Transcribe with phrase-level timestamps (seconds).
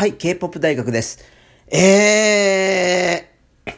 [0.00, 1.22] はい、K-POP 大学です。
[1.70, 3.72] えー、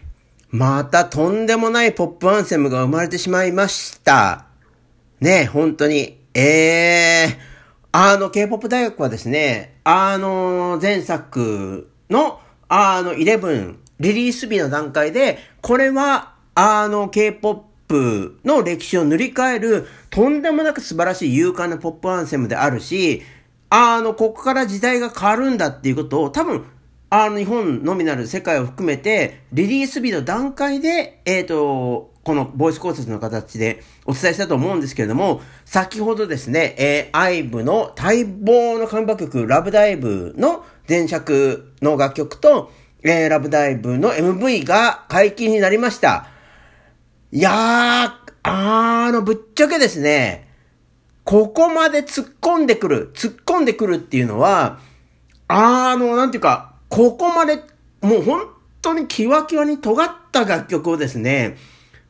[0.50, 4.46] またとんでもないポップアンセムが生まれてしまいました。
[5.20, 6.20] ね、本当に。
[6.32, 7.36] えー、
[7.90, 23.22] あの、K-POP 大学はですね、あの、前作の、あの、11、リリース日の段階で、これは、あの、K-POP の歴史を塗り替える、とんでもなく素晴らしい勇敢なポップアンセムであるし、
[23.74, 26.66] あの、ここから時代が変わるんだっていうことを、多分、
[27.08, 42.70] あの、日本のみなる世界を含めて、リリース日の段階で、えっ、ー、と、このボイス考察の形でお伝えしたと思うんですけれども、先ほどですね、えー、アイブの待望の看板曲、ラブダイブの前作の楽曲と、
[43.02, 46.26] えー、ラブダイブの MV が解禁になりました。
[47.32, 50.51] いやー、あの、ぶっちゃけですね、
[51.24, 54.78] ここまで突っ込んでくる、突っ込んでくるっていうのは、
[55.48, 57.56] あの、なんていうか、ここまで、
[58.00, 58.46] もう本
[58.80, 61.56] 当にキワキワに尖った楽曲をですね、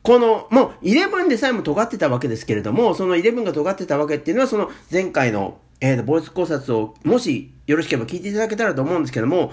[0.02, 9.52] この、もう、11でさえも尖ってたわけですけれども、その11が尖ってたわけっていうのは、その前回の、えー、ボイス考察を、もしよろしければ聞いていただけたらと思うんですけども、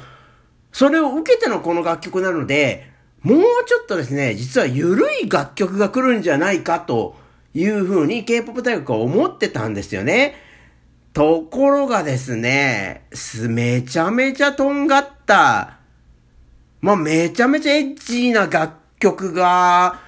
[0.71, 2.89] それを受けてのこの楽曲なので、
[3.21, 7.15] もうちょっとですね、実は緩い楽曲が来るんじゃないかと
[7.53, 10.35] いうふうに K-POP 大学は思ってたんですよね。
[11.13, 13.07] ところがですね、
[13.49, 15.79] めちゃめちゃとんがった、
[16.81, 19.99] まあ、めちゃめちゃエッチーな楽曲が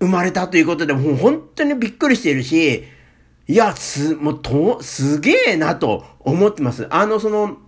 [0.00, 2.84] 生まれたということで、もう本当にびっくりしているし、
[3.46, 6.86] いや、す、もうと、すげえなと思ってます。
[6.90, 7.58] あの、その、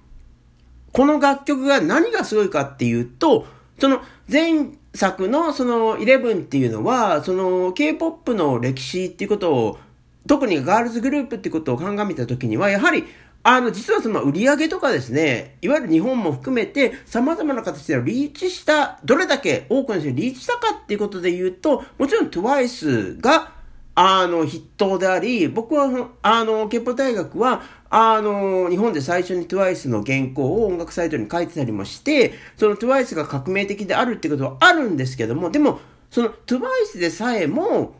[0.93, 3.47] この楽曲が何がすごいかっていうと、
[3.79, 9.79] その前作のその11っていうのは、その K-POP の歴史っていうことを、
[10.27, 13.05] 特にガールズグループってことを鑑みたときには、やはり、
[13.43, 23.53] あの、実はその売り上げとかですね、いわゆる日本も含めて様々な形でリーチした、どれだけ多くの人にリーチしたかっていうことで言うと、もちろん TWICE が
[23.99, 35.81] あの、筆頭であり、僕は、あの、憲法大学は、あの、日本で最初に TWICE の原稿を音楽サイトに書いてたりもして、その TWICE が革命的であるってことはあるんですけども、でも、
[36.11, 37.95] その TWICE でさえも、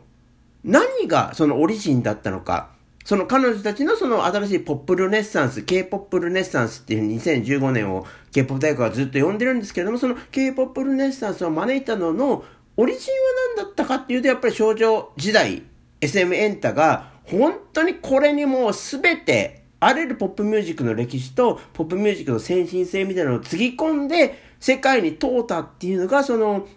[0.63, 2.69] 何がそのオリジンだったのか、
[3.03, 12.43] その彼女たちのその新しいポップルネッサンス、K-POP ルネッサンスっていう2015年を K-POP 大学はずっと呼んでるんですけれども、その K-POP ルネッサンスを招いたのの、
[12.75, 15.63] オリジンは何だったかっていうと、やっぱり少女時代
[16.01, 26.67] SM エンタが本当にこれにもう全てあらゆるポップミュージックの歴史とポップミュージックの先進性みたいなのをつぎ込んで世界に通ったっていうのがその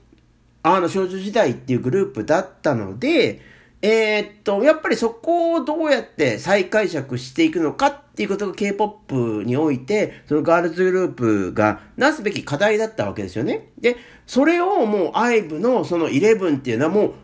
[0.62, 3.40] あの少女時代っていうグループだったので、
[3.82, 13.70] えー、っと、やっぱりそこをどうやって再解釈していくのかっていうことが K-POP において、そのガールズグループがなすべき課題だったわけですよね。
[13.78, 17.14] で、それをもう IVE のその11っていうのはもう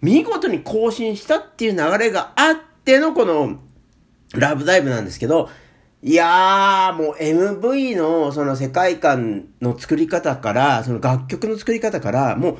[0.00, 3.60] 見事に更新したっていう流れがあってのこの
[4.34, 5.48] ラブダイブなんですけど、
[6.02, 12.58] いやー、もう MV のその世界観の作り方から、その楽曲の作り方から、もう、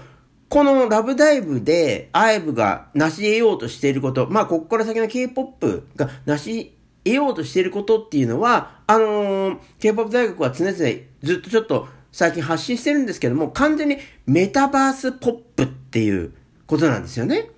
[0.48, 16.32] このラブダイブで、アイブが成し得ようとしていること、まあ、ここから先の K-POP が成し得ようとしていることっていうのは、あのー、K-POP 大学は常々ずっとちょっと最近発信してるんですけども、完全にメタバースポップっていう、
[16.66, 17.50] ことなんですよね。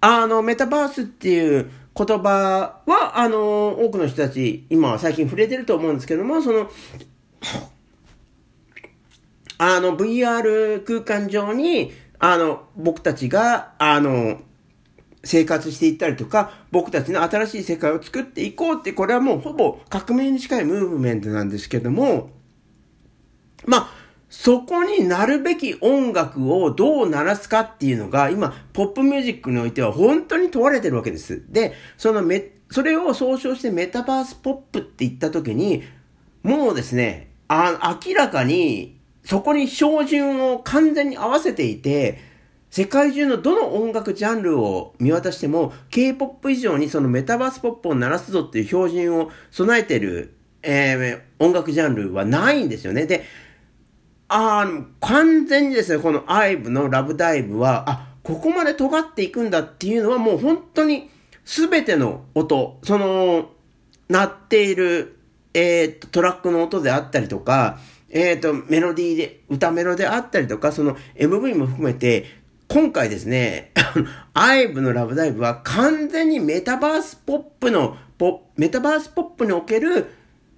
[0.00, 6.70] あの、メタバースっていう言葉は、あの、多くの人たち、今は最近触れてると思うんですけども、その、
[9.58, 14.40] あの、VR 空間上に、あの、僕たちが、あの、
[15.24, 22.30] 生活していったりとか、僕たちの新しい世界を作っていこうって、これはもうほぼ革命に近いムーブメントなんですけども、
[23.66, 31.44] まあ、そこになるべき音楽をどう鳴らすかっていうのが、今、ポップミュージックにおいては本当に問われてるわけです。
[31.48, 35.84] で、そのめ、それを総称してメタバースポップって言った時に、
[36.42, 42.18] もうですね、あ明らかに、そこに標準を完全に合わせていて、
[42.70, 53.06] 世界中のどの音楽ジャンルを見渡しても、K-POP 以上にそのメタバースポップを鳴らすぞっていう標準を備えてる、えー、音楽ジャンルはないんですよね。
[53.06, 53.24] で、
[54.28, 61.10] あの、完全にですね、このアイブのラブダイブは、あ、ここまで尖っていくんだっていうのはもう本当に
[61.44, 63.50] 全ての音、その、
[64.08, 65.16] 鳴っている、
[65.54, 67.78] えー、と、トラックの音であったりとか、
[68.10, 72.24] えっ、と、メロディーで、歌メロであったりとか、その MV も含めて、
[72.68, 73.72] 今回ですね、
[74.34, 80.06] アイブのラブダイブは完全にメタバースポップの、ポメタバースポップにおける、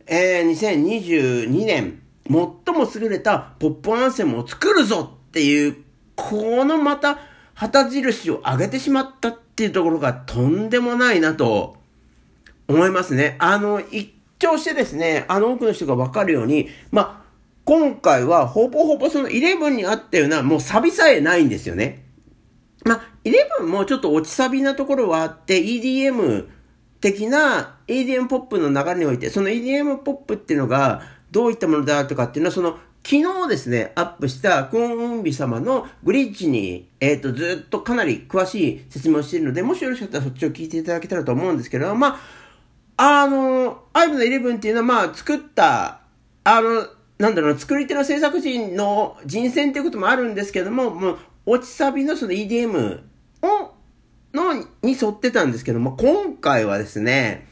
[0.06, 2.36] えー、2022年、最
[2.74, 5.76] も優れたポップアンセムを作るぞっていう、
[6.14, 7.18] このまた
[7.54, 11.76] 旗印を上げてしまったっていうところがとんでもないなと
[12.68, 13.36] 思いますね。
[13.38, 17.28] あの、一聴してですね、あの多くの人がわかるように、まあ、
[17.64, 22.04] 今回はほぼほぼその11にあったようなもうサビさえないんですよね。
[22.84, 26.46] まあ、11もちょっと落ちサビなところはあって EDM
[27.00, 42.18] 的な EDM ポップの流れにおいて、その EDM ポップっていうのがどういったものだとかっていうのは、その昨日ですね、アップしたクオンウンビ様のグリッジに、えっ、ー、と、ずっとかなり詳しい説明をしているので、もしよろしかったらそっちを聞いていただけたらと思うんですけど、ま
[42.96, 46.00] あ、あの、アイブの11っていうのは、まあ、作った、
[46.44, 46.86] あの、
[47.18, 53.00] なんだろう、作り手の制作人の人選っていうこともあるんですけども、もう、落ちサビのその EDM
[53.42, 53.74] を、
[54.34, 57.48] の、に沿ってたんですけども、今回はですね、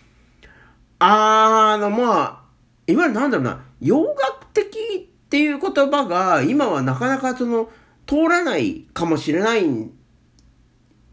[0.98, 2.42] あの、まあ、
[2.86, 7.68] いわゆるなんだろうな、洋楽的っていう言葉が今はなかなかその
[8.06, 9.92] 通らないかもしれないん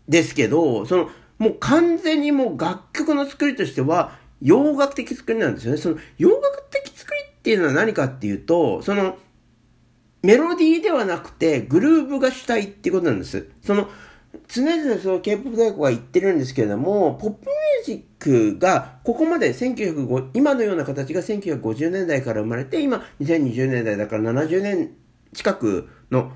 [0.08, 5.78] ですけど、そのもう完全にもう楽曲の作りとしては洋楽的作りなんですよね。
[5.78, 9.18] その洋楽的作りっていうのは何かっていうと、その
[10.22, 13.50] メロディーではなくてグルーブが主体っていうことなんです。
[13.62, 13.90] その
[14.48, 24.92] 常々その K-POP 大学は言ってるんですけれども、ポップミュージックがここまで1905、今のような形が1950年代から生まれて、今2020年代だから70年
[25.34, 26.32] 近くの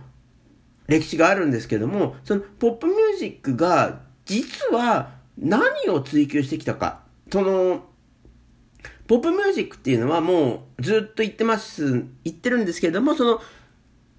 [0.88, 7.02] 歴史があるんですけども、そのポップミュージックが実は何を追求してきたか。
[7.32, 7.86] その、
[9.08, 13.42] ポップミュージックっていうのはもうずっと言ってます、言ってるんですけども、その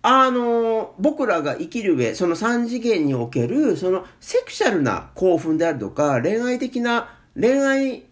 [0.01, 8.05] あの、僕らが生きる上、その三次元における、そのセクシャルな興奮であるとか、恋愛的な、恋愛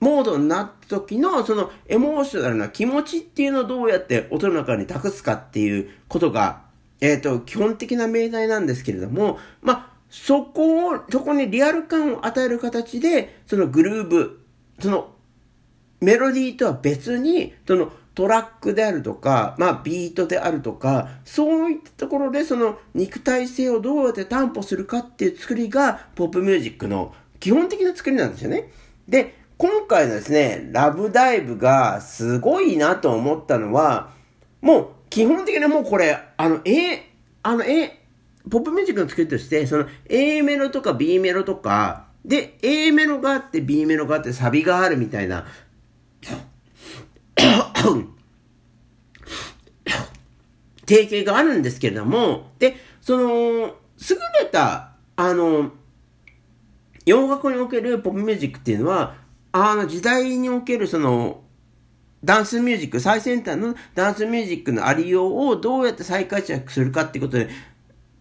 [0.00, 6.62] モードになった時の、そのエモーショナルな気持ちっていうのをどうやって音の中に託すかっていうことが、
[7.00, 14.40] えっ、ー、と、基本的な命題なんですけれども、まあ、そこを、そこにリアル感を与える形で、そのグルーブ、
[14.80, 15.12] その
[16.00, 28.70] メロディーとは別に、そのトラックであるとか、まあビートであるとか、そういったところでその肉体性をどうやって担保するかっていう作りがポップミュージックの基本的な作りなんですよね。
[29.08, 34.12] で、今回のですね、ラブダイブがすごいなと思ったのは、
[34.60, 37.04] もう基本的にもうこれ、あの、A、
[37.42, 37.98] あの、A、
[38.48, 45.44] ポップミュージックの作りとして、その A メロとか B メロとか、で、A メロがあって B メロがあってサビがあるみたいな、
[50.86, 53.74] 提携があるんですけれども、で、その、優
[54.40, 55.72] れた、あの、
[57.06, 59.14] 洋楽におけるポップミュージックっていうのは、
[59.52, 61.42] あの時代におけるその、
[62.24, 67.48] ダンスミュージック、最先端のダンスミュージックのありようをどうやって再解釈するかってことで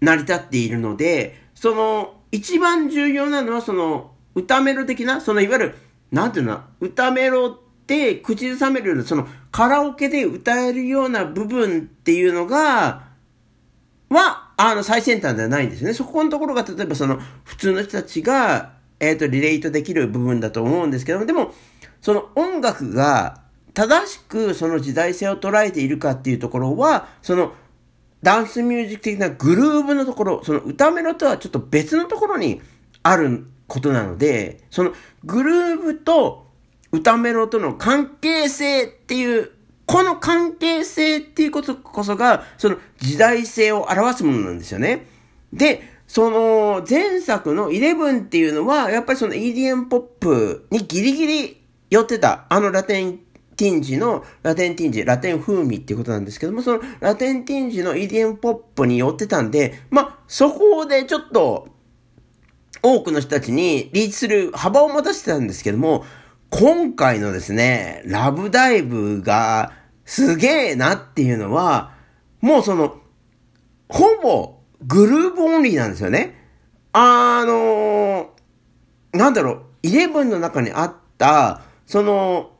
[0.01, 5.75] 成り立っているので、その、一番重要なのはその、歌メロ的な、そのいわゆる、
[6.11, 13.03] なんていうの、歌メロって口ずさめるような、そのカラオケで歌えるような部分っていうのが、
[14.09, 15.91] は、あの、最先端ではないんですね。
[15.93, 21.51] そこのところが、例えばその、普通の人たちが、えっ、ー、と、リレートできる部分だと思うんですけども、でも、
[21.99, 23.41] その音楽が
[23.73, 27.53] 正しくその時代性を捉えているかっていうところは、その、
[28.21, 32.61] ダンスミュージック的なグルーブのところ、その歌メロとはちょっと別のところに
[33.01, 34.93] あることなので、その
[35.23, 36.45] グルーブと
[36.91, 39.49] 歌メロとの関係性っていう、
[39.85, 45.05] この関係性っていうことこそが、その時代性を表すものなんですよね。
[45.53, 53.19] で、その前作の11っていうのは、やっぱりその EDM ポップにギリギリ寄ってた、あのラテン
[53.55, 61.67] ティンジの、ラテンティンジ、ラテン風味っていうことなんですけども、そのラテンティンジの EDM ポップに寄ってたんで、ま、そこでちょっと、
[62.83, 66.03] 多くの人たちにリーチする幅を持たせてたんですけども、
[66.51, 69.71] 今回のですね、ラブダイブが
[70.03, 71.93] すげえなっていうのは、
[72.41, 72.97] もうその、
[73.87, 76.35] ほぼグルーブオンリーなんですよね。
[76.91, 82.51] あのー、なんだろう、イレブンの中にあった、その、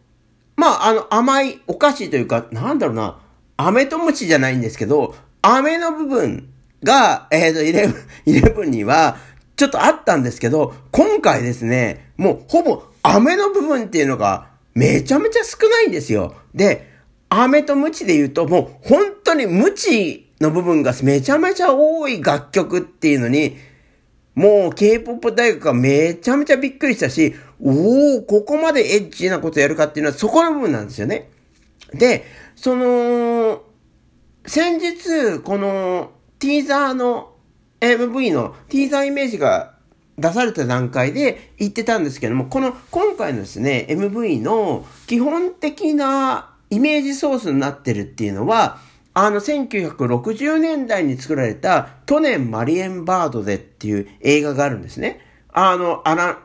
[0.55, 3.19] まあ、あの、甘いお菓子というか、なんだろうな、
[3.57, 6.49] 飴とムチじゃないんですけど、飴の部分
[6.81, 9.17] が、えっ、ー、と、イレブン、イレブンには、
[9.57, 16.35] ちょっとあったんですけど、今回ですね、もうほぼ飴の部分っていうのがめちゃめちゃ少ないんですよ。
[16.53, 16.89] で、
[17.29, 23.57] 飴とムチで言うともう本当にムチの部分がめちゃめちゃ多い楽曲っていうのに、
[24.35, 31.29] もう K-POP 大学がめちゃめちゃびっくりしたし、おお、ここまでエッチなことやるかっていうのはそこの部分なんですよね。
[31.93, 33.63] で、その、
[34.45, 37.35] 先日、この、ティーザーの
[37.81, 39.70] MV のティーザーイメージが
[40.21, 48.79] 出された段階で言ってたんですけども、この今回のですね、MV の基本的なイメージソースになってるっていうのは、
[49.13, 55.19] あの1960年代に作られた去年マリエンバードでっていう映画があるんですね。
[55.51, 56.39] あの、あら、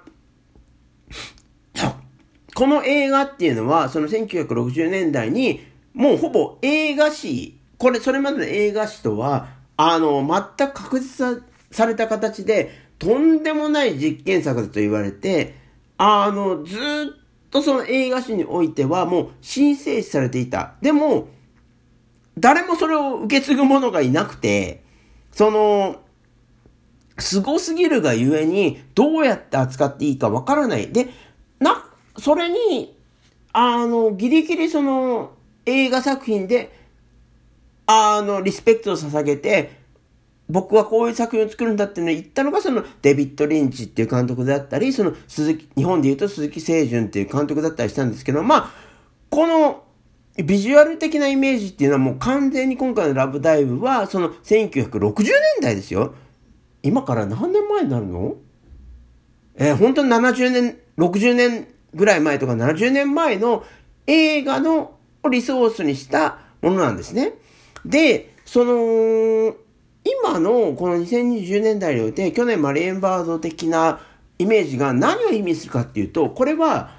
[2.54, 5.60] この映画っていうのは、その1960年代に、
[5.92, 15.54] もうほぼ映画史、これ、それまでの映画史とは、あの、全く確実された形で、とんでもない実験作だと言われて、
[15.98, 16.80] あの、ずっ
[17.50, 20.74] とその映画史においてはもう申請されていた。
[20.80, 21.28] でも、
[22.38, 24.82] 誰もそれを受け継ぐ者がいなくて、
[25.32, 26.00] その、
[27.18, 30.88] 凄すぎるがゆえに、どうやって扱っていいかわからない。
[30.92, 31.08] で、
[31.58, 32.94] な、それに、
[33.52, 35.32] あの、ギリギリその、
[35.64, 36.78] 映画作品で、
[37.86, 39.85] あの、リスペクトを捧げて、
[40.48, 48.70] 僕はこういう作品を作るんだっていうのを言ったのが、その、デビッド・リンチっていう監督だったり、その、鈴木、日本で言うと鈴木清純っていう監督だったりしたんですけど、まあ、
[49.28, 49.82] この、
[50.36, 56.14] ビジュアル的なイメージっていうのはもう完全に今回のラブダイブは、その1960年代ですよ。
[56.82, 58.36] 今から何年前になるの？
[59.56, 63.64] えー、本当に70年、60年ぐらい前とか70年前の
[64.06, 64.98] 映画の
[65.30, 67.32] リソースにしたものなんですね。
[67.86, 69.56] で、その、
[70.06, 74.00] 今のこの2020年代において、去年マリエンバード的な
[74.38, 76.92] イメージが何を意味するかっていうと、これは、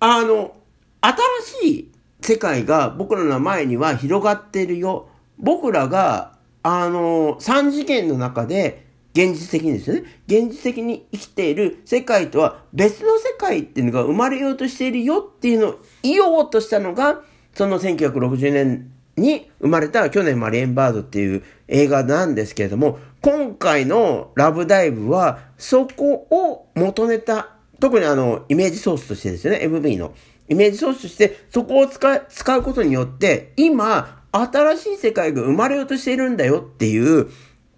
[0.00, 0.56] あの、
[1.00, 5.08] 新しい世界が僕らの前には広がってるよ。
[5.38, 10.04] 僕らが、あの、三次元の中で、現実的にですね。
[10.26, 17.20] 現実的に生きている世界とは別の世界っていうのが生まれようとしているよっていうのを言おうとしたのが、
[17.54, 27.50] その1960年に生まれた去年マリエンバードっていう映画なんですけれども、今回のラブダイブはそこを元ネタ、
[27.80, 30.14] 特にあの、イメージソースとしてですよね、MV の。
[30.48, 37.28] イメージソースとしてそこを使使うことによって、今、新しい世界が生まれようとしているんだよっていう、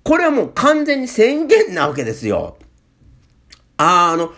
[0.04, 2.58] これはもう完全に宣言なわけですよ。
[3.76, 4.32] あの、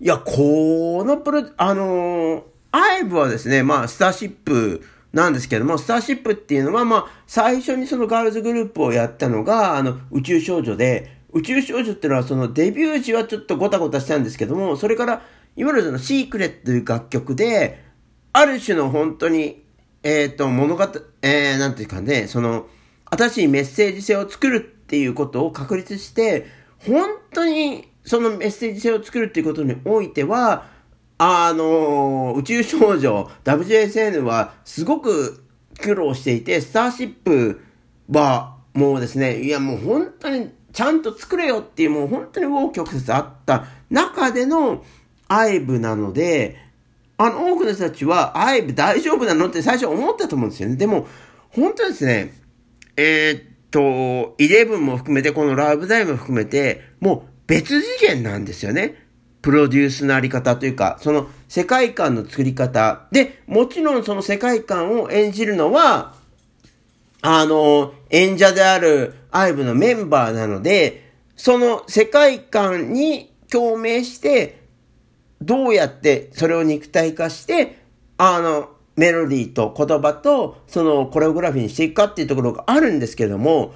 [0.00, 4.82] いや、このプロ、あのー、アイブはですね、まあ、スターシップ
[5.14, 15.22] なんですけども、スターシップっていうのは、まあ、最初にそのガールズグループをやったのが、あの、宇宙少女で、宇宙少女っていうのはそのデビュー時はちょっとゴタゴタしたんですけども、それから、
[15.56, 17.84] いわゆるそのシークレットという楽曲で、
[18.32, 19.64] ある種の本当に、
[20.02, 20.84] えっ、ー、と、物語、
[21.22, 22.66] えー、なんていうかね、その、
[23.04, 26.46] 新しいメッセージ性を作るっていうことを確立して、
[26.78, 30.73] 本当にそのメッセージ性を作るっていうことにおいては、
[31.18, 35.44] あの、宇宙少女 WJSN はすごく
[35.80, 37.60] 苦労していて、スターシップ
[38.10, 44.84] はもうですね、いやもう本当にちゃんと作れよっていうもう本当に大曲折あった中での
[45.28, 46.56] アイブなので、
[47.16, 50.76] あの多くの人たちはアイブ大丈夫なのって最初思ったと思うんですよね。
[50.76, 51.06] でも、
[51.50, 52.34] 本当ですね、
[52.96, 59.03] えー、と、イレブンも含めて、このラブダイも含めて、もう別次元なんですよね。
[59.44, 63.02] プロデュースのあり方というか、その世界観の作り方。
[63.12, 66.14] で、もちろんその世界観を演じるのは、
[67.20, 74.62] あの、演者であるアイブのメンバーなので、その世界観に共鳴して、
[75.42, 77.80] どうやってそれを肉体化して、
[78.16, 83.74] あの、メロディーと言葉と、そのコレオグラフィーにしていくかっていうところがあるんですけども、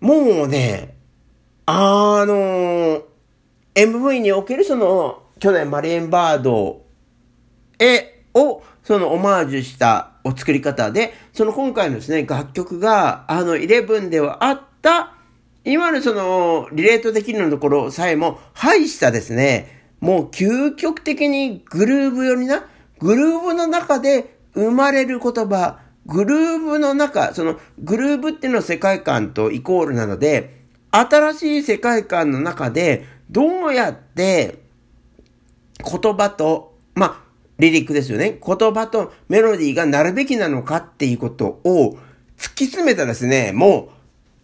[0.00, 0.96] もうね、
[1.66, 3.02] あの、
[3.74, 6.84] MV におけるその、去年マリエンバード
[7.78, 15.14] へ、を、そのオマージュしたお作り方で、その今回のですね、楽曲が、あの、11ではあった、
[15.64, 22.64] いわゆるその、リレートできるのところさえも、排したですね、もう究極的にグルーブ寄りな、
[22.98, 34.58] グルーブの中で生まれる言葉、グルーブの中、そのグルーブっていうのは世界観とイコールなので、新しい世界観の中でどうやって
[35.78, 37.22] 言葉と、まあ、
[37.58, 38.38] リリックですよね。
[38.44, 41.98] 言葉とメロディーがなるべきなのかっていうことを
[42.38, 43.88] 突き詰めたですね、もう、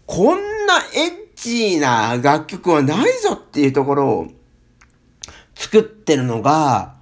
[0.06, 4.28] こんなエッチな楽曲はないぞっていうところを
[5.54, 6.94] 作ってるのが、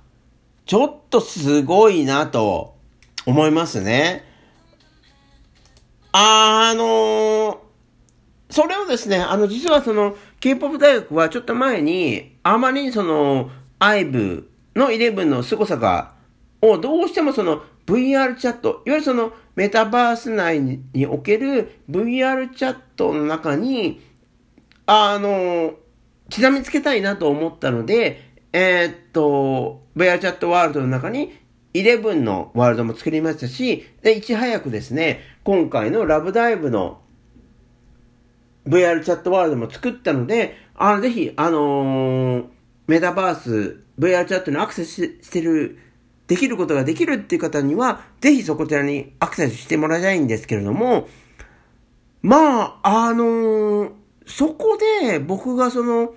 [0.64, 2.74] ちょっとすごいなと
[3.26, 4.24] 思いますね。
[6.12, 7.58] あのー、
[8.48, 13.50] それをですね、あの、実はその、K-POP 大学はちょっと前に、あまりにその、
[13.80, 14.44] IVE
[14.76, 16.12] の11の凄さが、
[16.62, 24.00] をどうしてもその VR チャット、いわゆるそのメタバース内における VR チャットの中に、
[24.86, 25.74] あの、
[26.32, 28.20] 刻みつけたいなと思ったので、
[28.52, 31.36] えー、っと、VR チャットワールドの中に
[31.74, 37.00] 11のワールドも作りましたし、で、いち早くですね、今回のラブダイブの
[38.66, 42.46] VR チャットワールドも作ったので、あの、ぜひ、あのー、
[42.86, 45.78] メタバース、VR チャットにアクセスしてる、
[46.26, 51.08] できることができるっていう方には、ぜひそこちらにアクセスしてもらいたいんですけれども、
[52.22, 53.92] まあ、あのー、
[54.26, 56.14] そこで僕がその、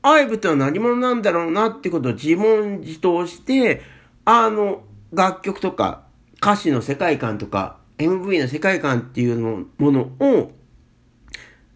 [0.00, 3.82] アイブってのは何者なんだろうなってことを自問自答して、
[4.24, 6.04] あの、楽曲とか
[6.36, 10.52] 歌詞の世界観とか MV の世界観っていうものを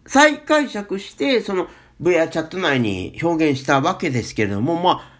[0.05, 1.67] 再解釈して、その
[2.01, 5.13] VR チャット内に表現したわけですけれども、まあ、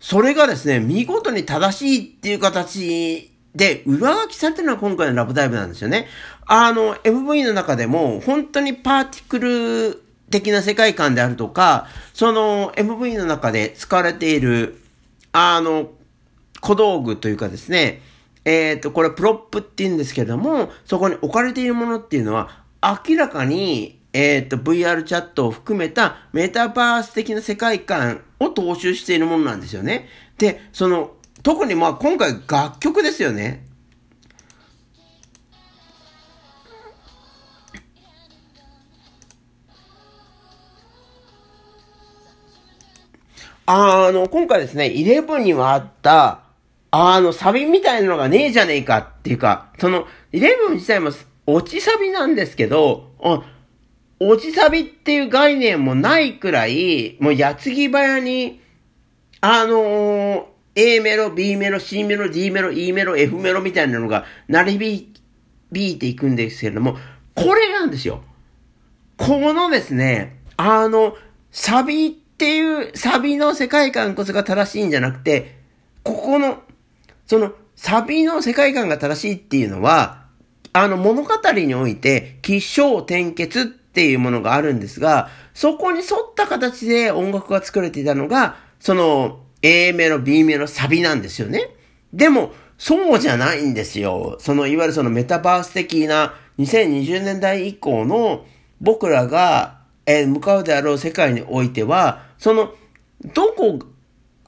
[0.00, 6.06] それがですね、見事に正しいっていう形で、上書きされてるのは今回のラブダイブなんですよね。
[6.46, 14.80] あの、MV の中でも、本当にパーティクル的な世界観であるとか、その MV の中で使われている、
[15.32, 15.90] あの、
[16.60, 18.02] 小道具というかですね、
[18.44, 30.08] えっ、ー、と、これプロップって言うんですけれども、そこに置かれているものっていうのは、明らかに、えっ、ー、と、VR チャットを含めたメタバース的な世界観を踏襲しているものなんですよね。
[30.38, 31.12] で、その、
[31.44, 33.64] 特にまあ今回楽曲ですよね。
[43.66, 46.40] あの、今回ですね、11にはあった、
[46.90, 51.12] あの、サビみたいなのがねえじゃねえかっていうか、その、11自体も
[51.46, 53.42] 落ちサビなんですけど、あ、
[54.20, 58.60] 落ちサビっていう概念もないくらい、もう矢継ぎ早に、
[59.40, 60.44] あのー、
[60.74, 66.96] A メロ、B メロ、C メロ、D メロ、E メロ、F メロみたいなのが鳴り響いていくんですけれども、
[67.34, 68.22] これなんですよ。
[69.16, 71.16] このですね、あの、
[71.50, 75.58] サビっていう、サビの世界観こそが正しいんじゃなくて、
[76.02, 76.62] ここの
[77.28, 80.24] その、サビの世界観が正しいっていうのは、
[80.72, 83.64] あの物語において、起承転結っ
[83.98, 91.70] ていうものがあるんですが、そこに沿った形で音楽が作れていたのが、その A メロ、B メロ、サビなんですよね。
[92.12, 94.36] でも、そうじゃないんですよ。
[94.38, 98.46] その、いわゆるそのメタバース的な2020年代以降の
[98.80, 102.72] 僕らが、え、向かうであろう世界においては、その、
[103.34, 103.80] どこ、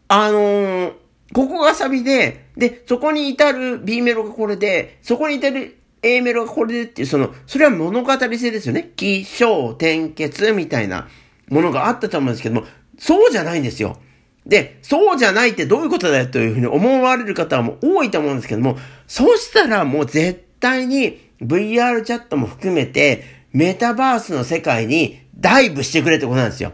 [0.06, 0.92] あのー、
[1.34, 8.90] ここがサビで、で、そこに至る B メロがこれで、そこに至る A メロがこれでっていう、その、それは物語性ですよね。
[8.96, 11.08] 起承転結みたいな
[11.48, 12.66] ものがあったと思うんですけども、
[12.98, 13.98] そうじゃないんですよ。
[14.46, 26.72] で、そうじゃないってどういうことだよというふうに思われる方も多いと思うんですけども、そしたらもう絶対に VR チャットも含めて、メタバースの世界にダイブしてくれってことなんですよ。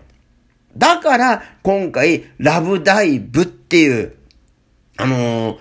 [0.76, 4.14] だから、今回、ラブダイブっていう、
[4.98, 5.58] あのー、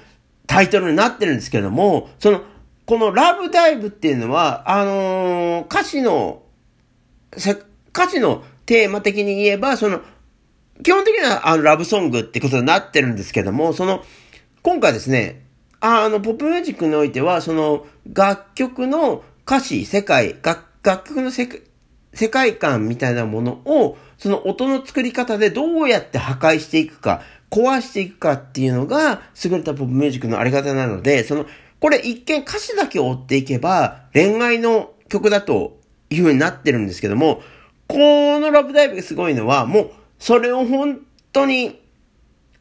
[0.48, 2.42] タイトルになってるんですけども、その、
[2.86, 6.44] このラブダイブっていうのは、あのー、歌詞の、
[7.92, 10.02] 歌詞のテーマ的に言えば、その、
[10.84, 14.04] 基本的にはあのラブソングってことになってるんですけども、その、
[14.62, 15.46] 今回ですね、
[15.80, 31.48] あの、ポップミュージックにおいては、その、楽曲の歌詞、世界、楽楽曲の世界観みたいなものを、その音の作り方でどうやって破壊していくか、壊していくかっていうのが優れたポップミュージックのあり方なので、その、
[31.86, 35.78] これ一見歌詞だけ追っていけば恋愛の曲だと
[36.10, 37.44] いう風になってるんですけども、
[37.86, 41.80] このラブダイブがすごいのは、もうそれを本当に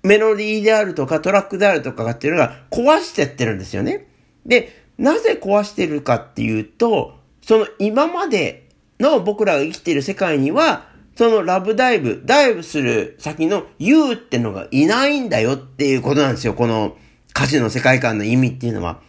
[0.02, 4.08] メロディーであるとかトラックであるとかっていうのが壊してってるんですよね。
[4.44, 8.68] で、なぜ壊してるかっていうと、その今まで
[9.00, 16.52] の僕らが生きている世界には、そのラブダイブ、ダイブする先の You ってのがいないんだよっていうことなんですよ。
[16.52, 16.98] この
[17.30, 19.00] 歌詞の世界観の意味っていうのは。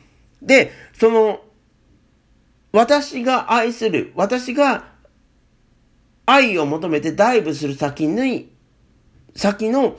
[0.45, 1.41] で、その、
[2.71, 4.85] 私が愛する、私が
[6.25, 8.53] 愛を求めてダイブする先に、
[9.35, 9.97] 先の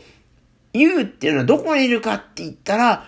[0.72, 3.04] You っていうのはどこにいるかって言ったら、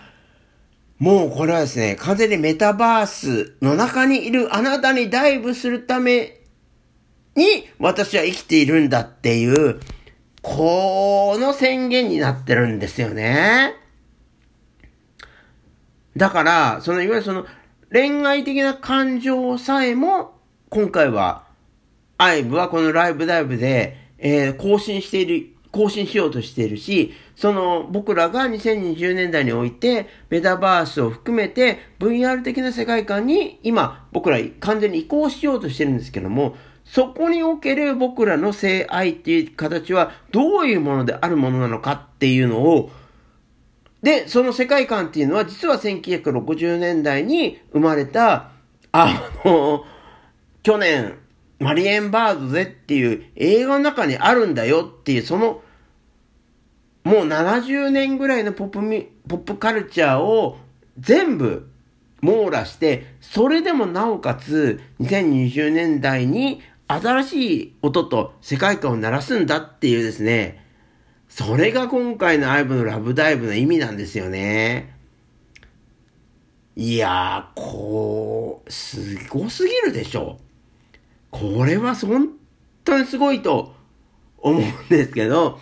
[0.97, 6.41] もうこれはですね、完全にメタバースの中にいるあなたにダイブするため
[7.35, 9.79] に私は生きているんだっていう、
[10.41, 13.75] この宣言になってるんですよね。
[16.19, 17.45] だから、その、いわゆるその、
[17.91, 20.33] 恋愛的な感情さえも、
[20.69, 21.45] 今回は、
[22.17, 42.91] アイブはこのライブダイブで、えー、更新している更新しようとしているし、その僕らが2020年代においてメタバースを含めて VR 的な世界観に今僕ら完全に移行しようとしてるんですけども、そこにおける僕らの性愛っていう形はどういうものであるものなのかっていうのを、
[44.01, 48.51] で、その世界観っていうのは実は1960年代に生まれた、
[48.91, 49.83] あの、
[50.63, 51.17] 去年、
[51.59, 55.61] マリエンバードゼっていう映画の中にあるんだよっていう、その、
[57.03, 60.57] もう70年ぐらいのポップミ、ポップカルチャーを
[60.97, 61.69] 全部
[62.21, 70.65] 網羅して、それでもなおかつ2020年代に新しい音と世界観を鳴らすんだっていうですね、
[71.29, 74.93] それが今回のアイブのラブダイブの意味なんですよね。
[76.75, 80.39] いやー、こう、すごすぎるでしょ。
[81.29, 82.29] これは本
[82.83, 83.75] 当にすごいと
[84.39, 85.59] 思うんですけど、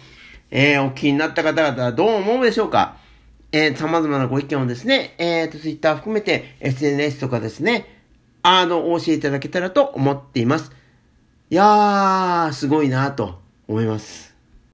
[0.49, 2.97] えー、お気になった方々はどう思うでしょうか
[3.51, 7.86] えー、様々なご意見をですね、えーと、ツイッター含めて SNS とかですね、
[8.43, 10.71] あの、お教えいただけたらと思っています。
[11.49, 14.27] いやー、すごいなと思います。